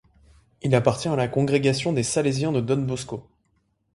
Il 0.63 0.73
appartient 0.73 1.09
à 1.09 1.15
la 1.15 1.27
congrégation 1.27 1.93
des 1.93 2.01
salésiens 2.01 2.51
de 2.51 2.59
Don 2.59 2.81
Bosco. 2.81 3.29